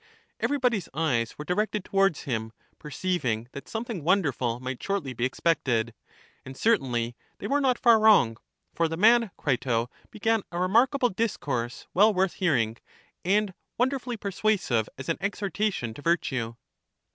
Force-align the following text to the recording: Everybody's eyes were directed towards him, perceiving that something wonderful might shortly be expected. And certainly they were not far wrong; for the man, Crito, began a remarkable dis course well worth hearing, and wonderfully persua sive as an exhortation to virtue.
Everybody's 0.39 0.89
eyes 0.95 1.37
were 1.37 1.45
directed 1.45 1.83
towards 1.85 2.21
him, 2.23 2.53
perceiving 2.79 3.47
that 3.51 3.69
something 3.69 4.03
wonderful 4.03 4.59
might 4.59 4.81
shortly 4.81 5.13
be 5.13 5.25
expected. 5.25 5.93
And 6.43 6.57
certainly 6.57 7.15
they 7.37 7.45
were 7.45 7.61
not 7.61 7.77
far 7.77 7.99
wrong; 7.99 8.37
for 8.73 8.87
the 8.87 8.97
man, 8.97 9.29
Crito, 9.37 9.91
began 10.09 10.41
a 10.51 10.57
remarkable 10.59 11.09
dis 11.09 11.37
course 11.37 11.85
well 11.93 12.15
worth 12.15 12.33
hearing, 12.33 12.77
and 13.23 13.53
wonderfully 13.77 14.17
persua 14.17 14.59
sive 14.59 14.89
as 14.97 15.07
an 15.07 15.19
exhortation 15.21 15.93
to 15.93 16.01
virtue. 16.01 16.55